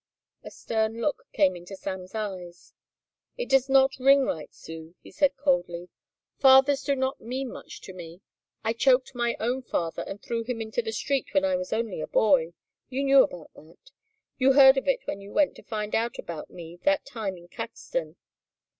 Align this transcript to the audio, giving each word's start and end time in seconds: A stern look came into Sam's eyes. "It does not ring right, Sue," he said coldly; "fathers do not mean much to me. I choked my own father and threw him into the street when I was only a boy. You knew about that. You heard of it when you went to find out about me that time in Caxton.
A 0.43 0.49
stern 0.49 0.99
look 0.99 1.27
came 1.31 1.55
into 1.55 1.75
Sam's 1.75 2.15
eyes. 2.15 2.73
"It 3.37 3.47
does 3.47 3.69
not 3.69 3.99
ring 3.99 4.23
right, 4.23 4.51
Sue," 4.51 4.95
he 5.03 5.11
said 5.11 5.37
coldly; 5.37 5.89
"fathers 6.39 6.81
do 6.81 6.95
not 6.95 7.21
mean 7.21 7.49
much 7.51 7.81
to 7.81 7.93
me. 7.93 8.21
I 8.63 8.73
choked 8.73 9.13
my 9.13 9.35
own 9.39 9.61
father 9.61 10.01
and 10.01 10.19
threw 10.19 10.43
him 10.43 10.59
into 10.59 10.81
the 10.81 10.91
street 10.91 11.35
when 11.35 11.45
I 11.45 11.55
was 11.55 11.71
only 11.71 12.01
a 12.01 12.07
boy. 12.07 12.53
You 12.89 13.03
knew 13.03 13.21
about 13.21 13.53
that. 13.53 13.91
You 14.39 14.53
heard 14.53 14.75
of 14.75 14.87
it 14.87 15.05
when 15.05 15.21
you 15.21 15.31
went 15.31 15.53
to 15.57 15.61
find 15.63 15.93
out 15.93 16.17
about 16.17 16.49
me 16.49 16.79
that 16.81 17.05
time 17.05 17.37
in 17.37 17.47
Caxton. 17.47 18.15